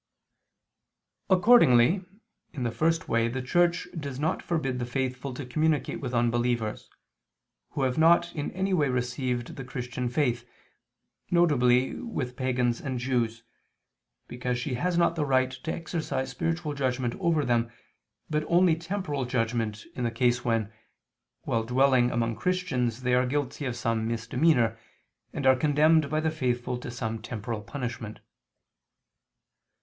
Accordingly, 1.29 2.03
in 2.53 2.63
the 2.63 2.71
first 2.71 3.07
way 3.07 3.27
the 3.27 3.39
Church 3.39 3.87
does 3.95 4.19
not 4.19 4.41
forbid 4.41 4.79
the 4.79 4.85
faithful 4.87 5.31
to 5.35 5.45
communicate 5.45 5.99
with 6.01 6.11
unbelievers, 6.15 6.89
who 7.73 7.83
have 7.83 7.99
not 7.99 8.33
in 8.35 8.49
any 8.53 8.73
way 8.73 8.89
received 8.89 9.57
the 9.57 9.63
Christian 9.63 10.09
faith, 10.09 10.43
viz. 11.29 11.95
with 12.01 12.35
pagans 12.35 12.81
and 12.81 12.97
Jews, 12.97 13.43
because 14.27 14.57
she 14.57 14.73
has 14.73 14.97
not 14.97 15.15
the 15.15 15.23
right 15.23 15.51
to 15.51 15.71
exercise 15.71 16.31
spiritual 16.31 16.73
judgment 16.73 17.13
over 17.19 17.45
them, 17.45 17.69
but 18.27 18.43
only 18.47 18.75
temporal 18.75 19.25
judgment, 19.25 19.85
in 19.93 20.03
the 20.03 20.09
case 20.09 20.43
when, 20.43 20.73
while 21.43 21.61
dwelling 21.63 22.09
among 22.09 22.35
Christians 22.37 23.03
they 23.03 23.13
are 23.13 23.27
guilty 23.27 23.65
of 23.65 23.75
some 23.75 24.07
misdemeanor, 24.07 24.79
and 25.31 25.45
are 25.45 25.55
condemned 25.55 26.09
by 26.09 26.19
the 26.19 26.31
faithful 26.31 26.79
to 26.79 26.89
some 26.89 27.21
temporal 27.21 27.61
punishment. 27.61 28.19